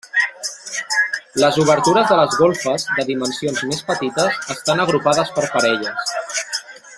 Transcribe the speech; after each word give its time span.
Les 1.41 1.59
obertures 1.63 2.09
de 2.13 2.17
les 2.21 2.37
golfes, 2.39 2.87
de 3.01 3.05
dimensions 3.11 3.61
més 3.73 3.85
petites, 3.91 4.41
estan 4.57 4.83
agrupades 4.87 5.31
per 5.37 5.45
parelles. 5.59 6.19